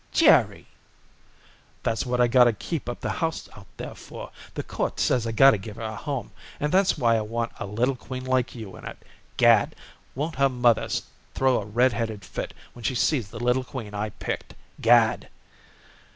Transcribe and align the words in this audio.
"Jerry!" 0.11 0.65
"That's 1.83 2.07
what 2.07 2.19
I 2.19 2.25
gotta 2.25 2.53
keep 2.53 2.89
up 2.89 3.01
the 3.01 3.11
house 3.11 3.47
out 3.55 3.67
there 3.77 3.93
for. 3.93 4.31
The 4.55 4.63
court 4.63 4.99
says 4.99 5.27
I 5.27 5.31
gotta 5.31 5.59
give 5.59 5.75
her 5.75 5.83
a 5.83 5.95
home, 5.95 6.31
and 6.59 6.71
that's 6.71 6.97
why 6.97 7.17
I 7.17 7.21
want 7.21 7.51
a 7.59 7.67
little 7.67 7.95
queen 7.95 8.25
like 8.25 8.55
you 8.55 8.75
in 8.77 8.83
it. 8.85 8.97
Gad! 9.37 9.75
Won't 10.15 10.37
her 10.37 10.49
mother 10.49 10.87
throw 11.35 11.61
a 11.61 11.65
red 11.65 11.93
headed 11.93 12.25
fit 12.25 12.55
when 12.73 12.81
she 12.83 12.95
sees 12.95 13.29
the 13.29 13.39
little 13.39 13.63
queen 13.63 13.93
I 13.93 14.09
picked! 14.09 14.55
Gad!" 14.81 15.29